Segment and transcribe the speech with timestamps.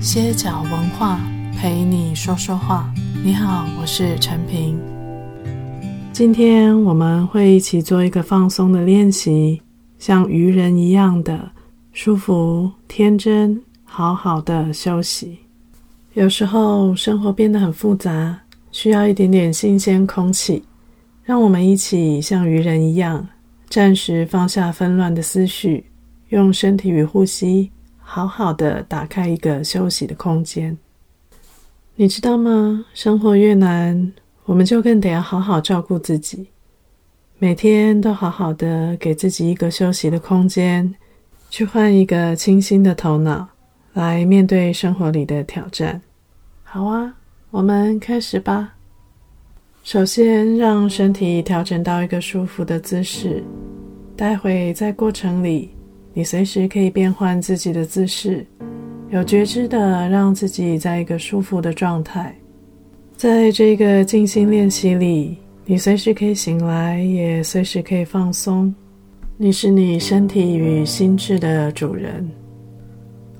[0.00, 1.20] 歇脚文化
[1.58, 2.90] 陪你说说话。
[3.22, 4.80] 你好，我是陈平。
[6.10, 9.60] 今天我们会一起做一个放松的练习，
[9.98, 11.50] 像愚人一样的
[11.92, 15.36] 舒服、天真，好好的休息。
[16.14, 18.40] 有时候生活变得很复杂，
[18.72, 20.62] 需要一点点新鲜空气。
[21.22, 23.28] 让我们一起像愚人一样，
[23.68, 25.84] 暂时放下纷乱的思绪，
[26.30, 27.70] 用身体与呼吸，
[28.12, 30.76] 好好的打开一个休息的空间。
[31.94, 32.84] 你知道吗？
[32.92, 34.12] 生活越难，
[34.46, 36.48] 我们就更得要好好照顾自己。
[37.38, 40.92] 每天都好好的给自己一个休息的空间，
[41.50, 43.46] 去换一个清新的头脑，
[43.92, 46.02] 来面对生活里的挑战。
[46.64, 47.14] 好啊，
[47.52, 48.74] 我们开始吧。
[49.84, 53.40] 首先，让身体调整到一个舒服的姿势。
[54.16, 55.70] 待会在过程里，
[56.20, 58.44] 你随时可以变换自己的姿势，
[59.08, 62.36] 有觉知的让自己在一个舒服的状态。
[63.16, 68.74] 在这个静心练习里，你随时可以醒来，也随时可以放松。
[69.38, 72.30] 你是你身体与心智的主人。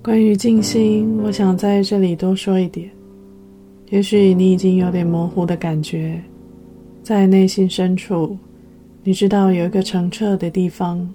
[0.02, 2.88] 关于静心，我想在这里多说一点。
[3.90, 6.18] 也许你已经有点模糊的感觉。
[7.02, 8.38] 在内心深处，
[9.04, 11.06] 你知道有一个澄澈的地方，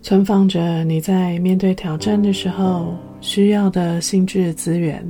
[0.00, 5.04] 存放着你在面对挑战的时候需要的心智资源。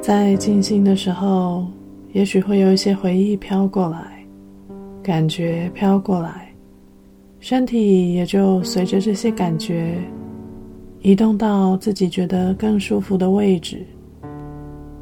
[0.00, 1.66] 在静心的时候，
[2.12, 4.24] 也许会有一些回忆飘过来，
[5.02, 6.52] 感觉飘过来，
[7.38, 9.96] 身体也就随着这些感觉
[11.00, 13.84] 移动到自己觉得更舒服的位置。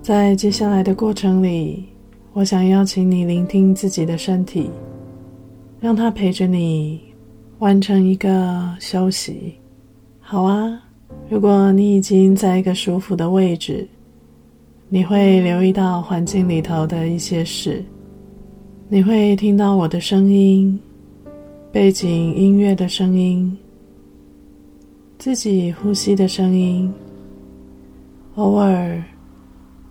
[0.01, 1.85] 在接下来的过程里，
[2.33, 4.71] 我想邀请你聆听自己的身体，
[5.81, 7.01] 让它陪着你
[7.59, 9.55] 完成一个休息。
[10.21, 10.81] 好啊，
[11.29, 13.87] 如果你已经在一个舒服的位置，
[14.89, 17.85] 你会留意到环境里头的一些事，
[18.89, 20.79] 你会听到我的声音、
[21.73, 23.57] 背景音乐的声音、
[25.19, 26.93] 自己呼吸的声音，
[28.37, 29.03] 偶尔。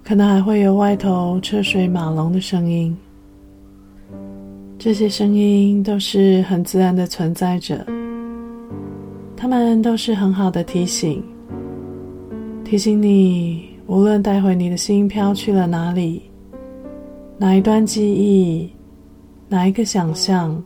[0.03, 2.97] 可能还会有外头车水马龙的声音，
[4.79, 7.83] 这些声音都是很自然的存在着，
[9.35, 11.23] 它们都是很好的提醒，
[12.63, 16.21] 提醒你，无论待会你的心飘去了哪里，
[17.39, 18.69] 哪一段记忆，
[19.49, 20.63] 哪一个想象，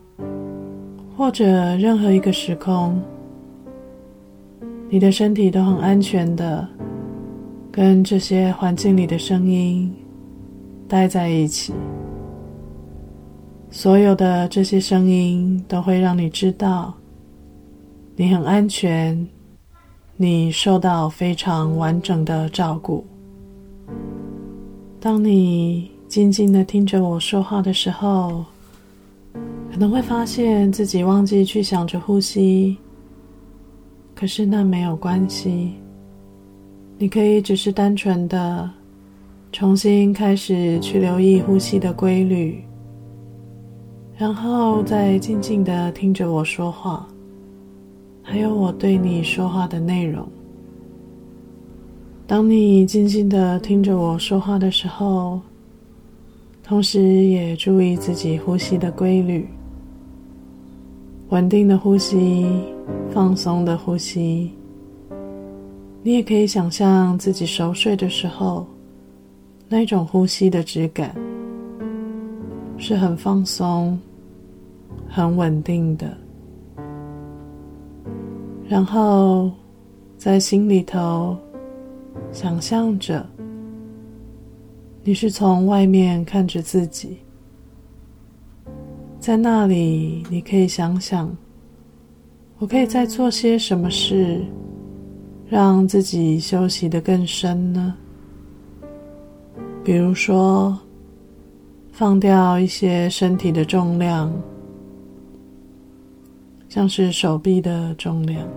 [1.15, 1.45] 或者
[1.77, 3.01] 任何一个时空，
[4.89, 6.67] 你的身体都很安全的。
[7.71, 9.89] 跟这些环境里的声音
[10.89, 11.71] 待在一起，
[13.73, 16.93] 所有的这些声音都会让你知道
[18.17, 19.25] 你很安全，
[20.17, 23.05] 你受到非常完整的照顾。
[24.99, 28.43] 当你静静的听着我说话的时候，
[29.71, 32.77] 可能会发现自己忘记去想着呼吸，
[34.13, 35.71] 可是那没有关系。
[36.97, 38.69] 你可以只是单纯的
[39.53, 42.61] 重新开始去留意呼吸的规律，
[44.21, 47.07] 然后再静静的听着我说话，
[48.21, 50.23] 还有我对你说话的内容。
[52.27, 55.41] 当你静静的听着我说话的时候，
[56.63, 59.47] 同时也注意自己呼吸的规律，
[61.29, 62.45] 稳定的呼吸，
[63.11, 64.51] 放松的呼吸。
[66.03, 68.67] 你也可以想象自己熟睡的时候，
[69.67, 71.15] 那种呼吸的质感
[72.77, 73.99] 是很放松、
[75.13, 76.17] 很稳定的。
[78.67, 79.51] 然后
[80.17, 81.37] 在心里头
[82.31, 83.25] 想象着，
[85.03, 87.17] 你是从外面看着自己，
[89.19, 91.29] 在那里你可以想想，
[92.59, 94.41] 我可以再做些什么事。
[95.49, 97.93] 让自己休息得更深呢？
[99.83, 100.79] 比如说，
[101.91, 104.31] 放掉一些身体的重量，
[106.73, 108.47] 像是手臂的重量。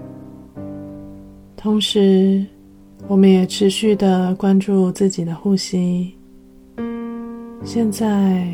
[1.57, 2.47] 同时，
[3.09, 6.15] 我们也持续地关注自己的呼吸。
[7.65, 8.47] 现在，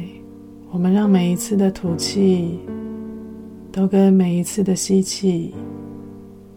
[0.70, 2.58] 我们让每一次的吐气
[3.70, 5.52] 都跟每一次的吸气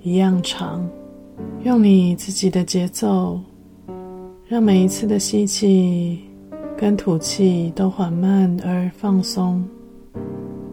[0.01, 0.81] 一样长。
[1.63, 3.38] 用你自己的节奏，
[4.47, 6.21] 让每一次的吸气
[6.77, 9.61] 跟吐气都缓慢而放松，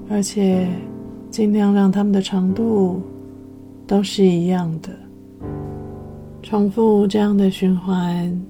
[0.09, 0.69] 而且
[1.31, 3.01] 尽量让它们的长度
[3.87, 4.91] 都是一样的。
[6.43, 8.41] 重复这样的循环，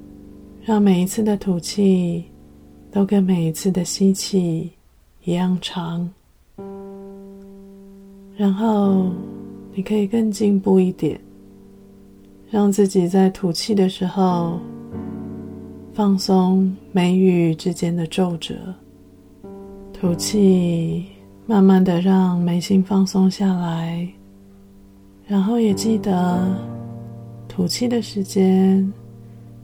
[0.64, 2.24] 让每一次的吐气
[2.90, 4.70] 都跟每一次的吸气
[5.24, 6.08] 一样长。
[8.36, 9.10] 然后，
[9.74, 11.20] 你可以更进步一点，
[12.48, 14.58] 让自己在吐气的时候
[15.92, 18.54] 放松眉宇之间的皱褶。
[19.92, 21.04] 吐气，
[21.50, 24.08] 慢慢的让眉心放松下来，
[25.26, 26.38] 然后也记得。
[27.48, 28.92] 吐气的时间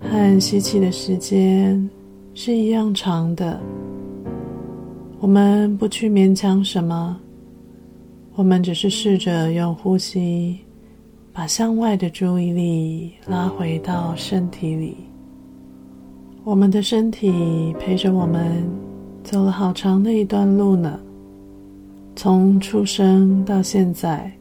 [0.00, 1.88] 和吸气的时间
[2.34, 3.60] 是一样长的。
[5.20, 7.16] 我们不去勉强什么，
[8.34, 10.58] 我们只是试着用呼吸
[11.32, 14.96] 把向外的注意力拉回到身体里。
[16.42, 18.68] 我们的身体陪着我们
[19.22, 20.98] 走了好长的一段路呢，
[22.16, 24.32] 从出生到现在。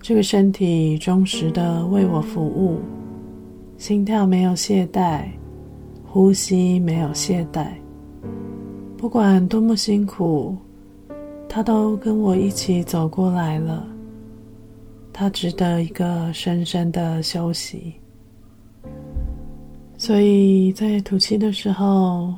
[0.00, 2.80] 这个身体忠实的为我服务，
[3.76, 5.24] 心跳没有懈怠，
[6.04, 7.66] 呼吸没有懈怠。
[8.96, 10.56] 不管多么辛苦，
[11.48, 13.84] 它都跟我一起走过来了。
[15.12, 17.94] 它值得一个深深的休息。
[19.96, 22.34] 所以在吐气的时候，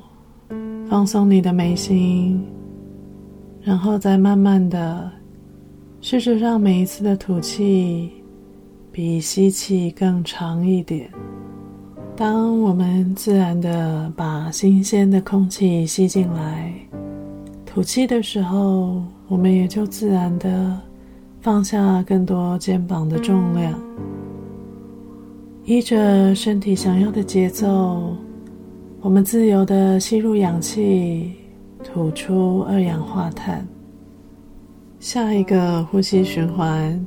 [0.87, 2.45] 放松你的眉心，
[3.65, 5.11] 然后再慢慢的。
[6.01, 8.11] 试着让每一次的吐气
[8.93, 11.11] 比吸气更长一点。
[12.15, 16.71] 当我们自然的把新鲜的空气吸进来，
[17.65, 20.79] 吐气的时候，我们也就自然的
[21.41, 23.73] 放下更多肩膀的重量，
[25.65, 28.15] 依着身体想要的节奏，
[29.01, 31.33] 我们自由的吸入氧气，
[31.85, 33.65] 吐出二氧化碳。
[34.99, 37.07] 下一个呼吸循环，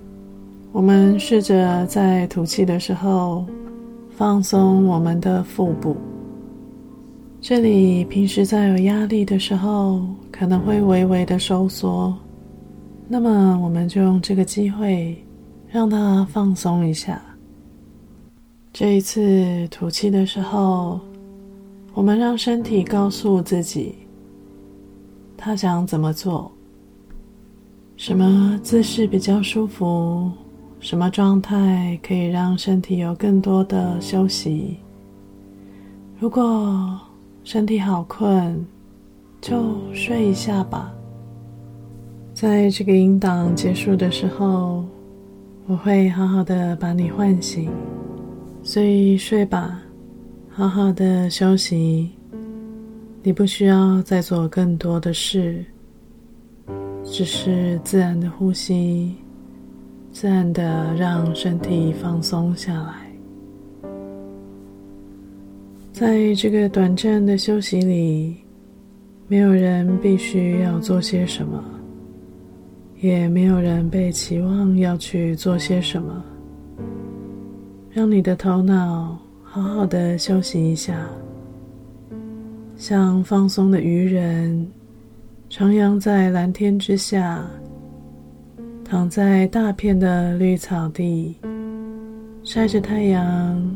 [0.72, 3.44] 我们试着在吐气的时候
[4.12, 5.98] 放松我们的腹部。
[7.42, 10.02] 这里平时在有压力的时候
[10.32, 12.16] 可能会微微的收缩，
[13.08, 15.16] 那么我们就用这个机会
[15.68, 17.22] 让它放松一下。
[18.74, 21.00] 这一次吐气的时候，
[21.94, 23.96] 我们让身体告诉自己，
[25.38, 26.52] 他想怎么做。
[27.96, 30.32] 什么姿势比较舒服？
[30.80, 34.78] 什么状态可以让身体有更多的休息？
[36.20, 37.00] 如果
[37.44, 38.66] 身体好困，
[39.42, 40.92] 就睡一下吧。
[42.34, 44.84] 在这个音档结束的时候，
[45.66, 47.72] 我会好好的把你唤醒，
[48.62, 49.82] 所以睡吧，
[50.50, 52.12] 好好的休息。
[53.28, 55.62] 你不需要再做更多的事。
[57.04, 59.14] 只是自然的呼吸，
[60.14, 63.06] 自然的让身体放松下来。
[65.92, 68.38] 在这个短暂的休息里，
[69.28, 71.62] 没有人必须要做些什么，
[73.02, 76.24] 也没有人被期望要去做些什么。
[77.92, 81.06] 让你的头脑好好的休息一下，
[82.78, 84.66] 像放松的渔人。
[85.50, 87.46] 徜徉在蓝天之下，
[88.84, 91.36] 躺在大片的绿草地，
[92.44, 93.76] 晒着太阳，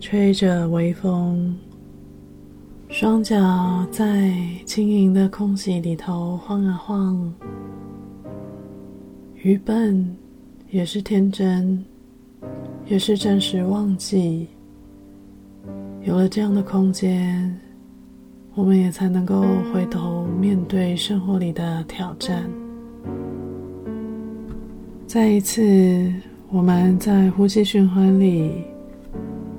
[0.00, 1.56] 吹着微风，
[2.88, 4.34] 双脚在
[4.66, 7.32] 轻盈的空气里头晃啊晃。
[9.36, 10.16] 愚笨
[10.68, 11.84] 也是天真，
[12.86, 14.48] 也是真实忘记。
[16.02, 17.56] 有了这样的空间。
[18.54, 19.42] 我们也才能够
[19.72, 22.44] 回头面对生活里的挑战。
[25.06, 26.12] 再一次，
[26.50, 28.52] 我们在呼吸循环里，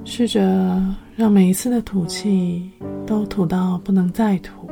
[0.05, 0.79] 试着
[1.15, 2.69] 让每一次的吐气
[3.05, 4.69] 都吐到不能再吐，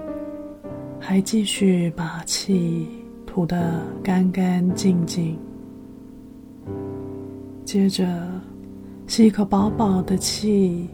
[0.99, 2.87] 还继续把气
[3.25, 5.35] 吐得干干净净。
[7.65, 8.05] 接着，
[9.07, 10.87] 吸一口饱饱的气，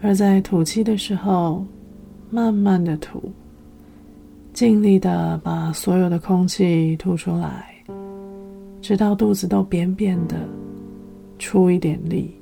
[0.00, 1.64] 而在吐气的时候，
[2.30, 3.22] 慢慢的吐，
[4.52, 7.74] 尽力的把所有的空气吐出来，
[8.80, 10.36] 直到肚子都扁扁的，
[11.38, 12.34] 出一点力，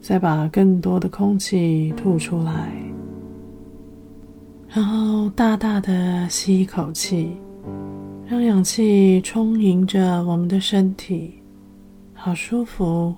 [0.00, 2.72] 再把更多的空气吐出来，
[4.68, 7.30] 然后大大的吸一口气，
[8.26, 11.34] 让氧气充盈着我们的身体，
[12.14, 13.14] 好舒服，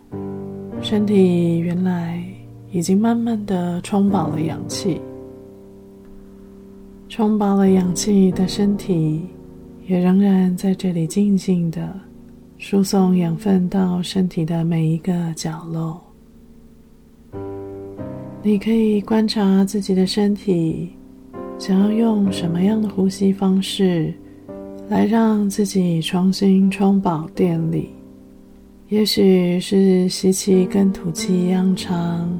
[0.80, 2.22] 身体原来
[2.70, 5.00] 已经慢慢的充饱了氧气。
[7.08, 9.22] 充饱了氧气的身体，
[9.86, 11.98] 也仍然在这里静静的
[12.58, 16.00] 输送养分到身体的每一个角落。
[18.42, 20.90] 你可以观察自己的身体，
[21.58, 24.12] 想要用什么样的呼吸方式
[24.88, 27.88] 来让自己重新充饱电力。
[28.88, 32.30] 也许是吸气跟吐气一样长，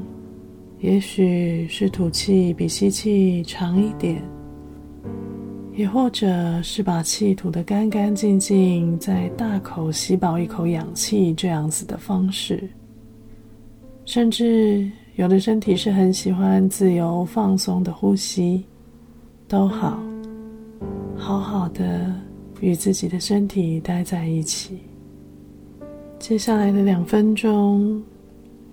[0.79, 4.21] 也许是吐气比吸气长一点。
[5.79, 12.69] 也或者是把气吐得干干净净，再大口吸饱一口氧气，这样子的方式。
[14.03, 18.65] 甚至有的身体是很喜欢自由放松的呼吸，
[19.47, 19.97] 都好，
[21.15, 22.13] 好好的
[22.59, 24.79] 与自己的身体待在一起。
[26.19, 28.03] 接下来的两分钟，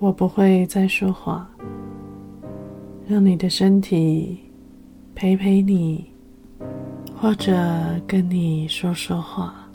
[0.00, 1.48] 我不会再说话，
[3.06, 4.40] 让你的身体
[5.14, 6.04] 陪陪你。
[7.18, 7.52] 或者
[8.06, 9.65] 跟你说说话。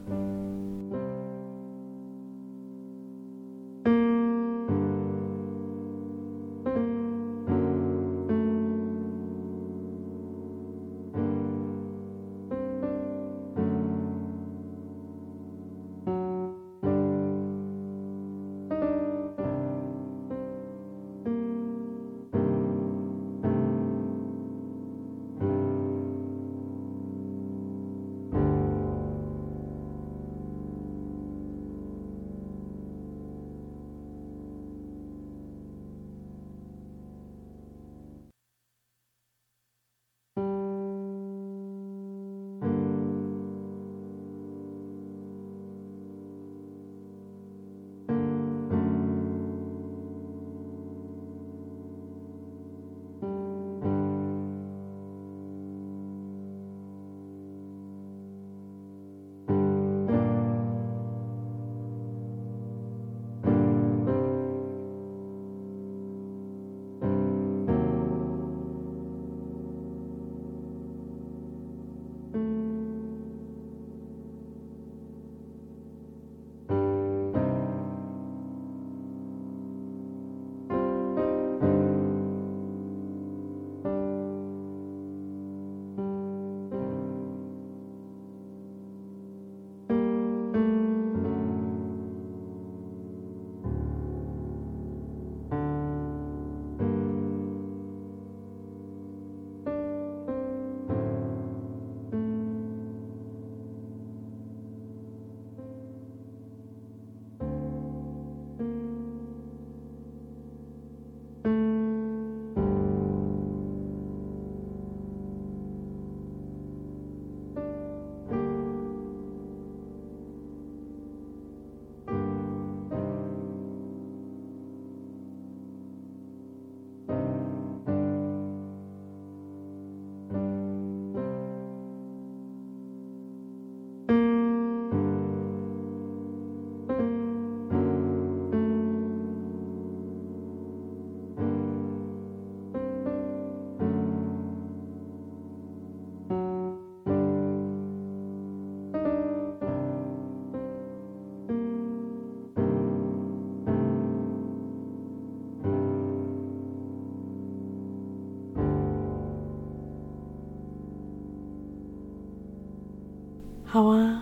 [163.74, 164.22] 好啊，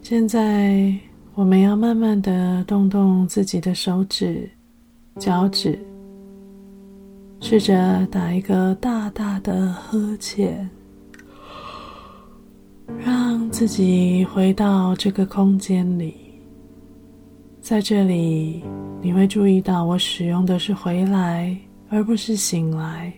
[0.00, 0.90] 现在
[1.34, 4.50] 我们要慢慢的动动自己的手指、
[5.18, 5.78] 脚趾，
[7.38, 10.66] 试着打一个大大的呵欠，
[13.04, 16.14] 让自己回到这个空间里。
[17.60, 18.64] 在这里，
[19.02, 21.54] 你会注意到我使用的是“回来”
[21.90, 23.12] 而不是“醒来”，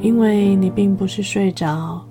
[0.00, 2.02] 因为你并不是睡着。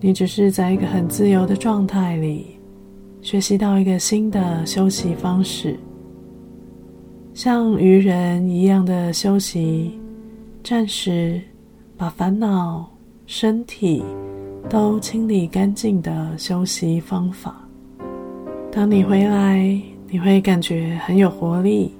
[0.00, 2.58] 你只是在一个很自由的状态里，
[3.20, 5.76] 学习到一个新的休息方式，
[7.34, 9.98] 像渔人一样的休息，
[10.62, 11.40] 暂时
[11.96, 12.88] 把烦恼、
[13.26, 14.04] 身体
[14.68, 17.56] 都清理干净的休息方法。
[18.70, 19.58] 当你回来，
[20.08, 21.92] 你会感觉很有活力，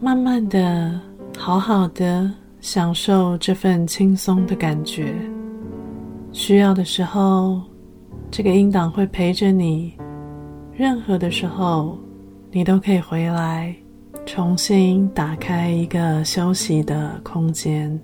[0.00, 1.00] 慢慢的、
[1.38, 2.30] 好好的
[2.60, 5.14] 享受这份轻松的感觉。
[6.36, 7.62] 需要的时候，
[8.30, 9.94] 这个音档会陪着你。
[10.74, 11.98] 任何的时候，
[12.52, 13.74] 你都可以回来，
[14.26, 17.98] 重新打开一个休息的空间。